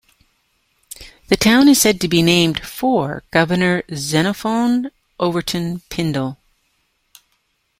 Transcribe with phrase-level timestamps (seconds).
[1.27, 4.89] The town is said to be named for Governor Xenophon
[5.19, 6.37] Overton Pindall.